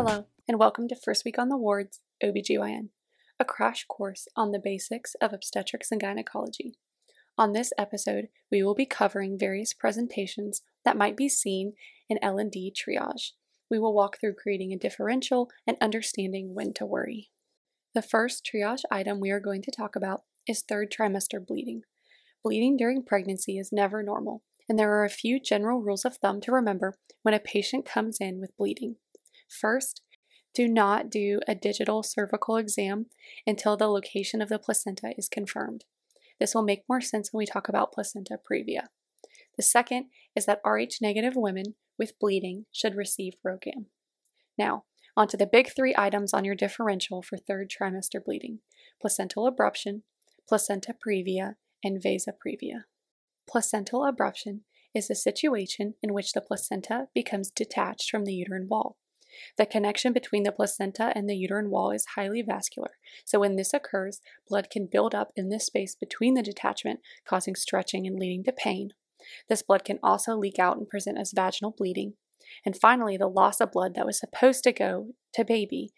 Hello, 0.00 0.26
and 0.46 0.60
welcome 0.60 0.86
to 0.86 0.94
First 0.94 1.24
Week 1.24 1.40
on 1.40 1.48
the 1.48 1.56
Wards, 1.56 1.98
OBGYN, 2.22 2.90
a 3.40 3.44
crash 3.44 3.84
course 3.88 4.28
on 4.36 4.52
the 4.52 4.60
basics 4.60 5.16
of 5.16 5.32
obstetrics 5.32 5.90
and 5.90 6.00
gynecology. 6.00 6.76
On 7.36 7.52
this 7.52 7.72
episode, 7.76 8.28
we 8.48 8.62
will 8.62 8.76
be 8.76 8.86
covering 8.86 9.36
various 9.36 9.74
presentations 9.74 10.62
that 10.84 10.96
might 10.96 11.16
be 11.16 11.28
seen 11.28 11.72
in 12.08 12.20
L&D 12.22 12.72
triage. 12.76 13.32
We 13.68 13.80
will 13.80 13.92
walk 13.92 14.20
through 14.20 14.36
creating 14.40 14.72
a 14.72 14.78
differential 14.78 15.50
and 15.66 15.76
understanding 15.80 16.54
when 16.54 16.72
to 16.74 16.86
worry. 16.86 17.30
The 17.92 18.00
first 18.00 18.48
triage 18.48 18.82
item 18.92 19.18
we 19.18 19.32
are 19.32 19.40
going 19.40 19.62
to 19.62 19.72
talk 19.72 19.96
about 19.96 20.22
is 20.46 20.62
third 20.62 20.92
trimester 20.92 21.44
bleeding. 21.44 21.82
Bleeding 22.44 22.76
during 22.76 23.02
pregnancy 23.02 23.58
is 23.58 23.72
never 23.72 24.04
normal, 24.04 24.44
and 24.68 24.78
there 24.78 24.92
are 24.92 25.04
a 25.04 25.10
few 25.10 25.40
general 25.40 25.82
rules 25.82 26.04
of 26.04 26.18
thumb 26.18 26.40
to 26.42 26.52
remember 26.52 26.94
when 27.22 27.34
a 27.34 27.40
patient 27.40 27.84
comes 27.84 28.18
in 28.20 28.40
with 28.40 28.56
bleeding. 28.56 28.94
First, 29.48 30.02
do 30.54 30.68
not 30.68 31.10
do 31.10 31.40
a 31.46 31.54
digital 31.54 32.02
cervical 32.02 32.56
exam 32.56 33.06
until 33.46 33.76
the 33.76 33.88
location 33.88 34.42
of 34.42 34.48
the 34.48 34.58
placenta 34.58 35.12
is 35.16 35.28
confirmed. 35.28 35.84
This 36.40 36.54
will 36.54 36.62
make 36.62 36.84
more 36.88 37.00
sense 37.00 37.32
when 37.32 37.38
we 37.38 37.46
talk 37.46 37.68
about 37.68 37.92
placenta 37.92 38.38
previa. 38.38 38.86
The 39.56 39.62
second 39.62 40.06
is 40.36 40.46
that 40.46 40.60
Rh 40.64 41.00
negative 41.00 41.34
women 41.36 41.74
with 41.98 42.18
bleeding 42.18 42.66
should 42.72 42.94
receive 42.94 43.34
RhoGAM. 43.44 43.86
Now, 44.56 44.84
onto 45.16 45.36
the 45.36 45.46
big 45.46 45.68
three 45.74 45.94
items 45.98 46.32
on 46.32 46.44
your 46.44 46.54
differential 46.54 47.22
for 47.22 47.36
third 47.36 47.70
trimester 47.70 48.22
bleeding 48.24 48.60
placental 49.00 49.50
abruption, 49.50 50.02
placenta 50.48 50.94
previa, 50.94 51.54
and 51.82 52.02
vasa 52.02 52.32
previa. 52.32 52.84
Placental 53.48 54.00
abruption 54.00 54.60
is 54.94 55.10
a 55.10 55.14
situation 55.14 55.94
in 56.02 56.12
which 56.12 56.32
the 56.32 56.40
placenta 56.40 57.08
becomes 57.14 57.50
detached 57.50 58.10
from 58.10 58.24
the 58.24 58.34
uterine 58.34 58.68
wall. 58.68 58.96
The 59.56 59.66
connection 59.66 60.12
between 60.12 60.42
the 60.42 60.52
placenta 60.52 61.12
and 61.14 61.28
the 61.28 61.36
uterine 61.36 61.70
wall 61.70 61.90
is 61.90 62.06
highly 62.14 62.42
vascular, 62.42 62.92
so 63.24 63.40
when 63.40 63.56
this 63.56 63.74
occurs, 63.74 64.20
blood 64.48 64.70
can 64.70 64.86
build 64.86 65.14
up 65.14 65.32
in 65.36 65.48
this 65.48 65.66
space 65.66 65.94
between 65.94 66.34
the 66.34 66.42
detachment, 66.42 67.00
causing 67.26 67.54
stretching 67.54 68.06
and 68.06 68.18
leading 68.18 68.44
to 68.44 68.52
pain. 68.52 68.90
This 69.48 69.62
blood 69.62 69.84
can 69.84 69.98
also 70.02 70.36
leak 70.36 70.58
out 70.58 70.76
and 70.76 70.88
present 70.88 71.18
as 71.18 71.32
vaginal 71.32 71.74
bleeding. 71.76 72.14
And 72.64 72.76
finally, 72.76 73.16
the 73.16 73.28
loss 73.28 73.60
of 73.60 73.72
blood 73.72 73.94
that 73.94 74.06
was 74.06 74.18
supposed 74.18 74.64
to 74.64 74.72
go 74.72 75.08
to 75.34 75.44
baby 75.44 75.92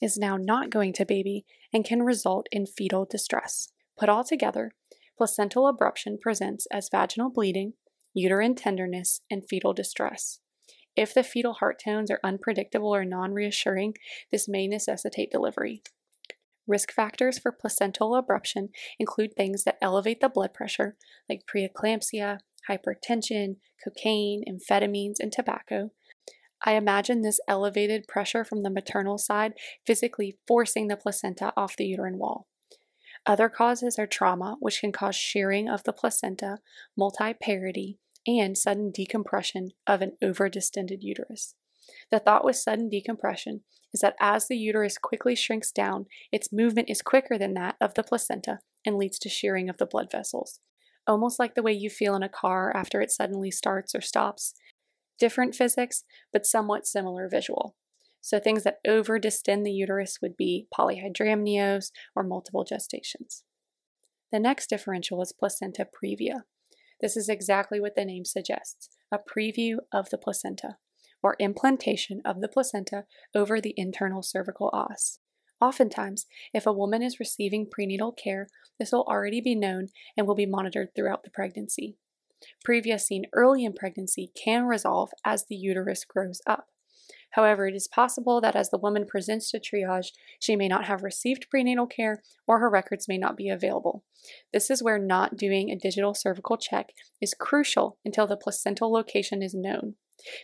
is 0.00 0.16
now 0.16 0.36
not 0.36 0.70
going 0.70 0.92
to 0.94 1.04
baby 1.04 1.44
and 1.72 1.84
can 1.84 2.02
result 2.02 2.46
in 2.50 2.66
fetal 2.66 3.04
distress. 3.04 3.68
Put 3.98 4.08
all 4.08 4.24
together, 4.24 4.72
placental 5.16 5.72
abruption 5.72 6.20
presents 6.20 6.66
as 6.72 6.88
vaginal 6.90 7.30
bleeding, 7.30 7.74
uterine 8.12 8.54
tenderness, 8.54 9.20
and 9.30 9.46
fetal 9.46 9.72
distress. 9.72 10.40
If 10.96 11.12
the 11.12 11.24
fetal 11.24 11.54
heart 11.54 11.80
tones 11.84 12.10
are 12.10 12.20
unpredictable 12.22 12.94
or 12.94 13.04
non 13.04 13.32
reassuring, 13.32 13.94
this 14.30 14.48
may 14.48 14.68
necessitate 14.68 15.30
delivery. 15.30 15.82
Risk 16.66 16.92
factors 16.92 17.38
for 17.38 17.52
placental 17.52 18.12
abruption 18.12 18.68
include 18.98 19.34
things 19.34 19.64
that 19.64 19.78
elevate 19.82 20.20
the 20.20 20.28
blood 20.28 20.54
pressure, 20.54 20.96
like 21.28 21.42
preeclampsia, 21.46 22.38
hypertension, 22.70 23.56
cocaine, 23.82 24.44
amphetamines, 24.48 25.16
and 25.20 25.30
tobacco. 25.30 25.90
I 26.64 26.72
imagine 26.72 27.20
this 27.20 27.40
elevated 27.46 28.08
pressure 28.08 28.44
from 28.44 28.62
the 28.62 28.70
maternal 28.70 29.18
side 29.18 29.52
physically 29.86 30.38
forcing 30.46 30.88
the 30.88 30.96
placenta 30.96 31.52
off 31.56 31.76
the 31.76 31.84
uterine 31.84 32.18
wall. 32.18 32.46
Other 33.26 33.48
causes 33.48 33.98
are 33.98 34.06
trauma, 34.06 34.56
which 34.60 34.80
can 34.80 34.92
cause 34.92 35.16
shearing 35.16 35.68
of 35.68 35.84
the 35.84 35.92
placenta, 35.92 36.58
multiparity, 36.98 37.98
and 38.26 38.56
sudden 38.56 38.90
decompression 38.90 39.70
of 39.86 40.02
an 40.02 40.16
overdistended 40.22 40.98
uterus. 41.00 41.54
The 42.10 42.18
thought 42.18 42.44
with 42.44 42.56
sudden 42.56 42.88
decompression 42.88 43.62
is 43.92 44.00
that 44.00 44.16
as 44.20 44.48
the 44.48 44.56
uterus 44.56 44.98
quickly 44.98 45.36
shrinks 45.36 45.70
down, 45.70 46.06
its 46.32 46.52
movement 46.52 46.90
is 46.90 47.02
quicker 47.02 47.38
than 47.38 47.54
that 47.54 47.76
of 47.80 47.94
the 47.94 48.02
placenta 48.02 48.60
and 48.84 48.96
leads 48.96 49.18
to 49.20 49.28
shearing 49.28 49.68
of 49.68 49.78
the 49.78 49.86
blood 49.86 50.10
vessels. 50.10 50.60
Almost 51.06 51.38
like 51.38 51.54
the 51.54 51.62
way 51.62 51.72
you 51.72 51.90
feel 51.90 52.14
in 52.14 52.22
a 52.22 52.28
car 52.28 52.74
after 52.74 53.00
it 53.00 53.10
suddenly 53.10 53.50
starts 53.50 53.94
or 53.94 54.00
stops. 54.00 54.54
Different 55.18 55.54
physics, 55.54 56.04
but 56.32 56.46
somewhat 56.46 56.86
similar 56.86 57.28
visual. 57.28 57.76
So 58.20 58.40
things 58.40 58.64
that 58.64 58.78
overdistend 58.86 59.64
the 59.64 59.70
uterus 59.70 60.20
would 60.22 60.36
be 60.36 60.66
polyhydramnios 60.76 61.90
or 62.16 62.22
multiple 62.22 62.64
gestations. 62.64 63.42
The 64.32 64.40
next 64.40 64.70
differential 64.70 65.20
is 65.20 65.32
placenta 65.32 65.86
previa. 65.86 66.44
This 67.00 67.16
is 67.16 67.28
exactly 67.28 67.80
what 67.80 67.96
the 67.96 68.04
name 68.04 68.24
suggests 68.24 68.88
a 69.12 69.18
preview 69.18 69.76
of 69.92 70.10
the 70.10 70.18
placenta, 70.18 70.76
or 71.22 71.36
implantation 71.38 72.20
of 72.24 72.40
the 72.40 72.48
placenta 72.48 73.04
over 73.34 73.60
the 73.60 73.74
internal 73.76 74.22
cervical 74.22 74.70
os. 74.72 75.18
Oftentimes, 75.60 76.26
if 76.52 76.66
a 76.66 76.72
woman 76.72 77.02
is 77.02 77.20
receiving 77.20 77.68
prenatal 77.70 78.12
care, 78.12 78.48
this 78.78 78.92
will 78.92 79.04
already 79.04 79.40
be 79.40 79.54
known 79.54 79.88
and 80.16 80.26
will 80.26 80.34
be 80.34 80.46
monitored 80.46 80.88
throughout 80.94 81.22
the 81.22 81.30
pregnancy. 81.30 81.96
Previa 82.66 83.00
seen 83.00 83.24
early 83.32 83.64
in 83.64 83.72
pregnancy 83.72 84.30
can 84.36 84.66
resolve 84.66 85.10
as 85.24 85.46
the 85.46 85.54
uterus 85.54 86.04
grows 86.04 86.42
up. 86.46 86.68
However, 87.30 87.66
it 87.66 87.74
is 87.74 87.88
possible 87.88 88.40
that 88.40 88.54
as 88.54 88.70
the 88.70 88.78
woman 88.78 89.06
presents 89.06 89.50
to 89.50 89.58
triage, 89.58 90.12
she 90.38 90.54
may 90.54 90.68
not 90.68 90.84
have 90.84 91.02
received 91.02 91.48
prenatal 91.50 91.86
care 91.86 92.22
or 92.46 92.60
her 92.60 92.70
records 92.70 93.08
may 93.08 93.18
not 93.18 93.36
be 93.36 93.48
available. 93.48 94.04
This 94.52 94.70
is 94.70 94.82
where 94.82 94.98
not 94.98 95.36
doing 95.36 95.70
a 95.70 95.76
digital 95.76 96.14
cervical 96.14 96.56
check 96.56 96.90
is 97.20 97.34
crucial 97.34 97.98
until 98.04 98.26
the 98.26 98.36
placental 98.36 98.92
location 98.92 99.42
is 99.42 99.54
known, 99.54 99.96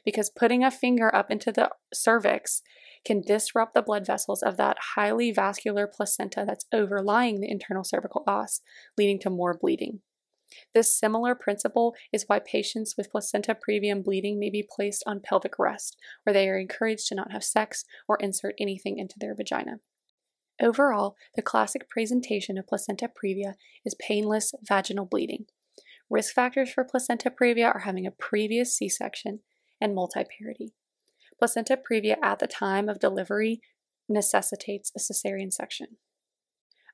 because 0.04 0.30
putting 0.30 0.64
a 0.64 0.70
finger 0.70 1.14
up 1.14 1.30
into 1.30 1.52
the 1.52 1.70
cervix 1.94 2.62
can 3.04 3.22
disrupt 3.22 3.72
the 3.72 3.82
blood 3.82 4.04
vessels 4.04 4.42
of 4.42 4.56
that 4.56 4.76
highly 4.94 5.30
vascular 5.30 5.86
placenta 5.86 6.44
that's 6.46 6.66
overlying 6.72 7.40
the 7.40 7.50
internal 7.50 7.84
cervical 7.84 8.24
os, 8.26 8.60
leading 8.98 9.18
to 9.20 9.30
more 9.30 9.56
bleeding. 9.56 10.00
This 10.74 10.94
similar 10.94 11.34
principle 11.34 11.94
is 12.12 12.24
why 12.26 12.38
patients 12.38 12.96
with 12.96 13.10
placenta 13.10 13.54
previa 13.54 14.02
bleeding 14.02 14.38
may 14.38 14.50
be 14.50 14.66
placed 14.68 15.02
on 15.06 15.20
pelvic 15.20 15.58
rest, 15.58 15.96
where 16.22 16.32
they 16.32 16.48
are 16.48 16.58
encouraged 16.58 17.06
to 17.08 17.14
not 17.14 17.32
have 17.32 17.44
sex 17.44 17.84
or 18.08 18.16
insert 18.16 18.54
anything 18.58 18.98
into 18.98 19.18
their 19.18 19.34
vagina. 19.34 19.80
Overall, 20.60 21.16
the 21.34 21.42
classic 21.42 21.88
presentation 21.88 22.58
of 22.58 22.66
placenta 22.66 23.08
previa 23.08 23.54
is 23.84 23.94
painless 23.94 24.52
vaginal 24.62 25.06
bleeding. 25.06 25.46
Risk 26.10 26.34
factors 26.34 26.70
for 26.70 26.84
placenta 26.84 27.30
previa 27.30 27.74
are 27.74 27.80
having 27.80 28.06
a 28.06 28.10
previous 28.10 28.76
C 28.76 28.88
section 28.88 29.40
and 29.80 29.96
multiparity. 29.96 30.72
Placenta 31.38 31.78
previa 31.78 32.16
at 32.22 32.40
the 32.40 32.46
time 32.46 32.88
of 32.88 32.98
delivery 32.98 33.62
necessitates 34.08 34.92
a 34.94 34.98
cesarean 34.98 35.52
section. 35.52 35.96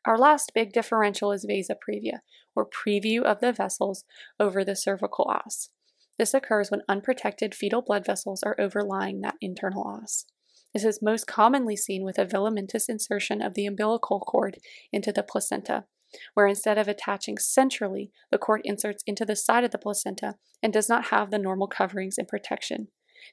Our 0.06 0.16
last 0.16 0.52
big 0.54 0.72
differential 0.72 1.32
is 1.32 1.44
vasa 1.44 1.74
previa, 1.74 2.20
or 2.54 2.68
preview 2.68 3.22
of 3.22 3.40
the 3.40 3.52
vessels 3.52 4.04
over 4.38 4.64
the 4.64 4.76
cervical 4.76 5.28
os. 5.28 5.70
This 6.16 6.32
occurs 6.32 6.70
when 6.70 6.82
unprotected 6.88 7.56
fetal 7.56 7.82
blood 7.82 8.06
vessels 8.06 8.44
are 8.44 8.54
overlying 8.58 9.20
that 9.22 9.34
internal 9.40 9.82
os. 9.84 10.26
This 10.72 10.84
is 10.84 11.02
most 11.02 11.26
commonly 11.26 11.76
seen 11.76 12.04
with 12.04 12.18
a 12.18 12.24
velamentous 12.24 12.88
insertion 12.88 13.42
of 13.42 13.54
the 13.54 13.66
umbilical 13.66 14.20
cord 14.20 14.58
into 14.92 15.10
the 15.10 15.24
placenta, 15.24 15.86
where 16.34 16.46
instead 16.46 16.78
of 16.78 16.86
attaching 16.86 17.36
centrally, 17.36 18.12
the 18.30 18.38
cord 18.38 18.60
inserts 18.64 19.02
into 19.06 19.24
the 19.24 19.36
side 19.36 19.64
of 19.64 19.72
the 19.72 19.78
placenta 19.78 20.36
and 20.62 20.72
does 20.72 20.88
not 20.88 21.06
have 21.06 21.30
the 21.30 21.38
normal 21.38 21.66
coverings 21.66 22.16
and 22.16 22.28
protection. 22.28 22.88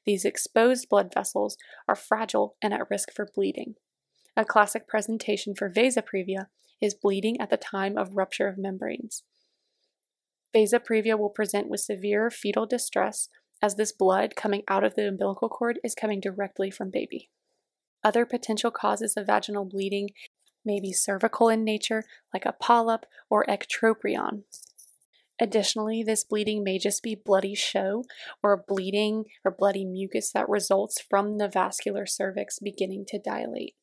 These 0.06 0.26
exposed 0.26 0.90
blood 0.90 1.14
vessels 1.14 1.56
are 1.88 1.96
fragile 1.96 2.56
and 2.64 2.74
at 2.74 2.90
risk 2.90 3.14
for 3.14 3.28
bleeding. 3.36 3.76
A 4.36 4.46
classic 4.46 4.88
presentation 4.88 5.54
for 5.54 5.70
vasa 5.70 6.02
previa 6.02 6.48
is 6.82 6.96
bleeding 6.96 7.40
at 7.40 7.50
the 7.50 7.58
time 7.58 7.98
of 7.98 8.18
rupture 8.18 8.48
of 8.48 8.58
membranes. 8.58 9.24
Vasa 10.56 10.80
previa 10.80 11.18
will 11.18 11.30
present 11.30 11.70
with 11.70 11.82
severe 11.82 12.32
fetal 12.32 12.66
distress 12.66 13.30
as 13.62 13.76
this 13.76 13.92
blood 13.92 14.36
coming 14.36 14.64
out 14.68 14.84
of 14.84 14.96
the 14.96 15.08
umbilical 15.08 15.50
cord 15.50 15.80
is 15.84 15.96
coming 15.96 16.20
directly 16.20 16.72
from 16.72 16.90
baby. 16.90 17.30
Other 18.04 18.26
potential 18.26 18.72
causes 18.72 19.16
of 19.16 19.28
vaginal 19.28 19.66
bleeding 19.66 20.10
may 20.66 20.80
be 20.80 20.92
cervical 20.92 21.50
in 21.50 21.64
nature, 21.64 22.04
like 22.34 22.46
a 22.46 22.54
polyp 22.54 23.06
or 23.30 23.46
ectropion. 23.46 24.44
Additionally, 25.40 26.04
this 26.04 26.24
bleeding 26.24 26.64
may 26.64 26.78
just 26.78 27.04
be 27.04 27.16
bloody 27.16 27.56
show 27.56 28.04
or 28.42 28.64
bleeding 28.68 29.26
or 29.46 29.52
bloody 29.52 29.86
mucus 29.86 30.32
that 30.32 30.50
results 30.50 31.02
from 31.02 31.38
the 31.38 31.48
vascular 31.48 32.06
cervix 32.06 32.60
beginning 32.60 33.06
to 33.08 33.20
dilate. 33.20 33.76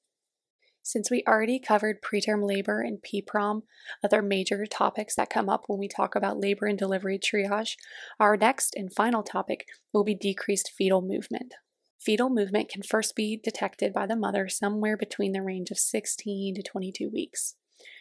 Since 0.82 1.10
we 1.10 1.22
already 1.28 1.58
covered 1.58 2.02
preterm 2.02 2.46
labor 2.46 2.80
and 2.80 2.98
PPROM, 3.02 3.62
other 4.02 4.22
major 4.22 4.64
topics 4.66 5.14
that 5.14 5.30
come 5.30 5.48
up 5.48 5.64
when 5.66 5.78
we 5.78 5.88
talk 5.88 6.14
about 6.14 6.40
labor 6.40 6.66
and 6.66 6.78
delivery 6.78 7.18
triage, 7.18 7.76
our 8.18 8.36
next 8.36 8.74
and 8.74 8.92
final 8.92 9.22
topic 9.22 9.66
will 9.92 10.04
be 10.04 10.14
decreased 10.14 10.72
fetal 10.76 11.02
movement. 11.02 11.54
Fetal 11.98 12.30
movement 12.30 12.70
can 12.70 12.82
first 12.82 13.14
be 13.14 13.38
detected 13.42 13.92
by 13.92 14.06
the 14.06 14.16
mother 14.16 14.48
somewhere 14.48 14.96
between 14.96 15.32
the 15.32 15.42
range 15.42 15.70
of 15.70 15.78
16 15.78 16.54
to 16.54 16.62
22 16.62 17.10
weeks. 17.10 17.56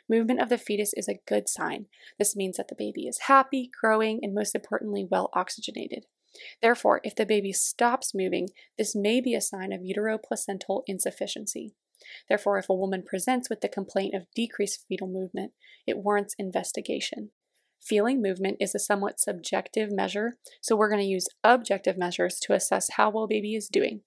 Movement 0.07 0.41
of 0.41 0.49
the 0.49 0.57
fetus 0.57 0.93
is 0.93 1.09
a 1.09 1.19
good 1.27 1.49
sign. 1.49 1.87
This 2.17 2.35
means 2.35 2.57
that 2.57 2.69
the 2.69 2.75
baby 2.75 3.07
is 3.07 3.27
happy, 3.27 3.69
growing, 3.81 4.19
and 4.23 4.33
most 4.33 4.55
importantly, 4.55 5.05
well 5.09 5.29
oxygenated. 5.33 6.05
Therefore, 6.61 7.01
if 7.03 7.15
the 7.15 7.25
baby 7.25 7.51
stops 7.51 8.15
moving, 8.15 8.47
this 8.77 8.95
may 8.95 9.19
be 9.19 9.33
a 9.33 9.41
sign 9.41 9.73
of 9.73 9.81
uteroplacental 9.81 10.83
insufficiency. 10.87 11.73
Therefore, 12.27 12.57
if 12.57 12.69
a 12.69 12.73
woman 12.73 13.03
presents 13.03 13.49
with 13.49 13.61
the 13.61 13.67
complaint 13.67 14.13
of 14.15 14.31
decreased 14.35 14.85
fetal 14.87 15.07
movement, 15.07 15.53
it 15.85 15.97
warrants 15.97 16.35
investigation. 16.37 17.31
Feeling 17.81 18.21
movement 18.21 18.57
is 18.59 18.75
a 18.75 18.79
somewhat 18.79 19.19
subjective 19.19 19.91
measure, 19.91 20.37
so 20.61 20.75
we're 20.75 20.89
going 20.89 21.01
to 21.01 21.07
use 21.07 21.27
objective 21.43 21.97
measures 21.97 22.39
to 22.41 22.53
assess 22.53 22.91
how 22.91 23.09
well 23.09 23.27
baby 23.27 23.55
is 23.55 23.67
doing. 23.67 24.01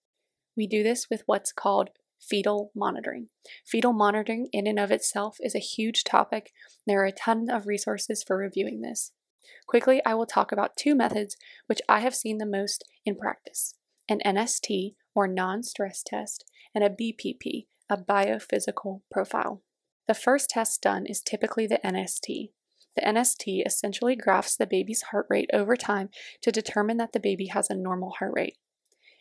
We 0.57 0.67
do 0.67 0.83
this 0.83 1.09
with 1.11 1.23
what's 1.27 1.53
called 1.53 1.91
fetal 2.21 2.71
monitoring. 2.75 3.29
Fetal 3.65 3.93
monitoring, 3.93 4.49
in 4.53 4.67
and 4.67 4.79
of 4.79 4.91
itself, 4.91 5.39
is 5.41 5.55
a 5.55 5.61
huge 5.61 6.05
topic. 6.05 6.53
There 6.87 7.01
are 7.03 7.07
a 7.07 7.13
ton 7.13 7.49
of 7.51 7.67
resources 7.67 8.23
for 8.23 8.37
reviewing 8.37 8.81
this. 8.81 9.13
Quickly, 9.67 10.03
I 10.05 10.15
will 10.15 10.27
talk 10.27 10.53
about 10.53 10.77
two 10.77 10.95
methods 10.95 11.37
which 11.67 11.81
I 11.89 12.01
have 12.01 12.15
seen 12.15 12.39
the 12.39 12.47
most 12.47 12.85
in 13.05 13.17
practice 13.17 13.75
an 14.09 14.21
NST, 14.25 14.95
or 15.15 15.27
non 15.27 15.63
stress 15.63 16.03
test, 16.05 16.45
and 16.75 16.85
a 16.85 16.91
BPP, 16.91 17.67
a 17.93 17.97
biophysical 17.99 19.03
profile. 19.11 19.63
The 20.09 20.15
first 20.15 20.49
test 20.49 20.81
done 20.81 21.05
is 21.05 21.21
typically 21.21 21.67
the 21.67 21.79
NST. 21.85 22.51
The 22.97 23.03
NST 23.03 23.67
essentially 23.67 24.17
graphs 24.17 24.57
the 24.57 24.67
baby's 24.67 25.03
heart 25.11 25.27
rate 25.29 25.51
over 25.53 25.77
time 25.77 26.09
to 26.41 26.51
determine 26.51 26.97
that 26.97 27.13
the 27.13 27.21
baby 27.21 27.47
has 27.47 27.69
a 27.69 27.75
normal 27.75 28.15
heart 28.19 28.33
rate. 28.35 28.57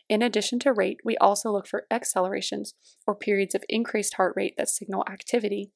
In 0.08 0.22
addition 0.22 0.58
to 0.60 0.72
rate, 0.72 1.00
we 1.04 1.18
also 1.18 1.52
look 1.52 1.66
for 1.66 1.86
accelerations 1.90 2.72
or 3.06 3.14
periods 3.14 3.54
of 3.54 3.62
increased 3.68 4.14
heart 4.14 4.32
rate 4.36 4.54
that 4.56 4.70
signal 4.70 5.04
activity, 5.06 5.70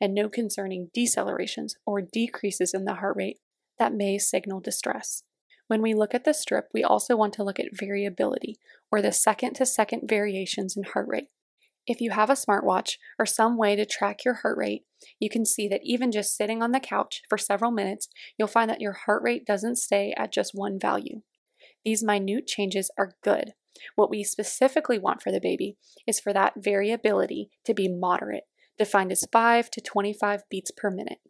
and 0.00 0.14
no 0.14 0.30
concerning 0.30 0.90
decelerations 0.96 1.72
or 1.86 2.00
decreases 2.00 2.72
in 2.72 2.84
the 2.84 2.94
heart 2.94 3.16
rate 3.16 3.38
that 3.78 3.94
may 3.94 4.18
signal 4.18 4.60
distress. 4.60 5.22
When 5.66 5.82
we 5.82 5.92
look 5.92 6.14
at 6.14 6.24
the 6.24 6.32
strip, 6.32 6.68
we 6.72 6.82
also 6.82 7.14
want 7.14 7.34
to 7.34 7.44
look 7.44 7.60
at 7.60 7.78
variability, 7.78 8.56
or 8.90 9.02
the 9.02 9.12
second 9.12 9.54
to 9.54 9.66
second 9.66 10.08
variations 10.08 10.78
in 10.78 10.84
heart 10.84 11.06
rate. 11.08 11.28
If 11.88 12.02
you 12.02 12.10
have 12.10 12.28
a 12.28 12.34
smartwatch 12.34 12.98
or 13.18 13.24
some 13.24 13.56
way 13.56 13.74
to 13.74 13.86
track 13.86 14.22
your 14.22 14.34
heart 14.34 14.58
rate, 14.58 14.82
you 15.18 15.30
can 15.30 15.46
see 15.46 15.68
that 15.68 15.80
even 15.82 16.12
just 16.12 16.36
sitting 16.36 16.62
on 16.62 16.72
the 16.72 16.80
couch 16.80 17.22
for 17.30 17.38
several 17.38 17.70
minutes, 17.70 18.08
you'll 18.38 18.46
find 18.46 18.68
that 18.68 18.82
your 18.82 18.92
heart 18.92 19.22
rate 19.24 19.46
doesn't 19.46 19.76
stay 19.76 20.12
at 20.18 20.30
just 20.30 20.50
one 20.52 20.78
value. 20.78 21.22
These 21.86 22.04
minute 22.04 22.46
changes 22.46 22.90
are 22.98 23.14
good. 23.24 23.52
What 23.96 24.10
we 24.10 24.22
specifically 24.22 24.98
want 24.98 25.22
for 25.22 25.32
the 25.32 25.40
baby 25.40 25.78
is 26.06 26.20
for 26.20 26.34
that 26.34 26.54
variability 26.58 27.48
to 27.64 27.72
be 27.72 27.88
moderate, 27.88 28.44
defined 28.76 29.10
as 29.10 29.24
5 29.32 29.70
to 29.70 29.80
25 29.80 30.42
beats 30.50 30.70
per 30.70 30.90
minute. 30.90 31.20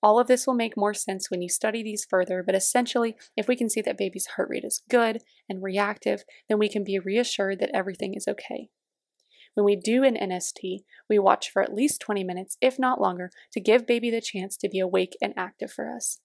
All 0.00 0.20
of 0.20 0.28
this 0.28 0.46
will 0.46 0.54
make 0.54 0.76
more 0.76 0.94
sense 0.94 1.28
when 1.28 1.42
you 1.42 1.48
study 1.48 1.82
these 1.82 2.06
further, 2.08 2.44
but 2.44 2.54
essentially, 2.54 3.16
if 3.36 3.48
we 3.48 3.56
can 3.56 3.68
see 3.68 3.80
that 3.82 3.98
baby's 3.98 4.26
heart 4.36 4.48
rate 4.48 4.64
is 4.64 4.82
good 4.88 5.22
and 5.48 5.60
reactive, 5.60 6.22
then 6.48 6.60
we 6.60 6.68
can 6.68 6.84
be 6.84 7.00
reassured 7.00 7.58
that 7.58 7.70
everything 7.74 8.14
is 8.14 8.28
okay. 8.28 8.68
When 9.54 9.64
we 9.64 9.76
do 9.76 10.02
an 10.02 10.16
NST, 10.16 10.84
we 11.08 11.18
watch 11.18 11.50
for 11.50 11.62
at 11.62 11.74
least 11.74 12.00
20 12.00 12.24
minutes, 12.24 12.56
if 12.60 12.78
not 12.78 13.00
longer, 13.00 13.30
to 13.52 13.60
give 13.60 13.86
baby 13.86 14.10
the 14.10 14.20
chance 14.20 14.56
to 14.58 14.68
be 14.68 14.78
awake 14.78 15.16
and 15.20 15.34
active 15.36 15.70
for 15.70 15.94
us. 15.94 16.20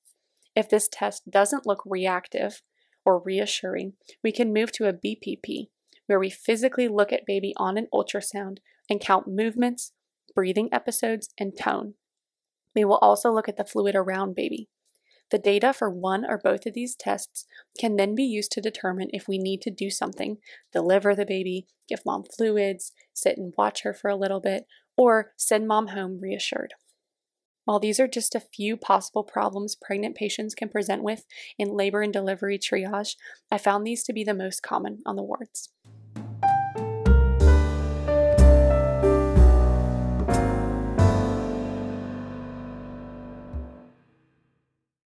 If 0.56 0.69
this 0.69 0.88
test 0.91 1.29
doesn't 1.29 1.65
look 1.65 1.83
reactive 1.85 2.62
or 3.06 3.21
reassuring, 3.21 3.94
we 4.24 4.31
can 4.31 4.53
move 4.53 4.71
to 4.74 4.88
a 4.88 4.94
BPP, 4.94 5.68
where 6.07 6.19
we 6.19 6.29
physically 6.29 6.88
look 6.88 7.12
at 7.12 7.25
baby 7.25 7.53
on 7.57 7.77
an 7.77 7.88
ultrasound 7.94 8.57
and 8.89 9.01
count 9.01 9.27
movements, 9.27 9.91
breathing 10.33 10.69
episodes, 10.71 11.29
and 11.38 11.57
tone. 11.57 11.95
We 12.75 12.85
will 12.85 12.97
also 12.97 13.31
look 13.31 13.50
at 13.50 13.57
the 13.57 13.65
fluid 13.65 13.95
around 13.95 14.35
baby. 14.35 14.69
The 15.29 15.38
data 15.38 15.74
for 15.74 15.89
one 15.89 16.25
or 16.25 16.38
both 16.38 16.65
of 16.65 16.74
these 16.74 16.95
tests 16.95 17.45
can 17.79 17.97
then 17.97 18.15
be 18.15 18.24
used 18.24 18.51
to 18.53 18.62
determine 18.62 19.09
if 19.12 19.27
we 19.27 19.38
need 19.38 19.62
to 19.63 19.71
do 19.71 19.89
something, 19.89 20.38
deliver 20.71 21.13
the 21.13 21.25
baby, 21.25 21.68
give 21.88 22.06
mom 22.06 22.24
fluids, 22.24 22.94
sit 23.13 23.38
and 23.38 23.53
watch 23.57 23.83
her 23.83 23.94
for 23.94 24.09
a 24.09 24.15
little 24.15 24.39
bit, 24.39 24.65
or 24.95 25.33
send 25.35 25.68
mom 25.68 25.88
home 25.88 26.19
reassured. 26.21 26.74
While 27.65 27.79
these 27.79 28.00
are 28.00 28.07
just 28.07 28.33
a 28.33 28.39
few 28.39 28.77
possible 28.77 29.25
problems 29.25 29.75
pregnant 29.75 30.15
patients 30.15 30.56
can 30.56 30.69
present 30.69 31.03
with 31.03 31.25
in 31.57 31.75
labor 31.75 32.01
and 32.01 32.13
delivery 32.13 32.57
triage, 32.57 33.18
I 33.51 33.57
found 33.57 33.85
these 33.85 34.03
to 34.06 34.13
be 34.13 34.24
the 34.24 34.33
most 34.33 34.63
common 34.63 35.00
on 35.06 35.18
the 35.18 35.24
wards. 35.24 35.69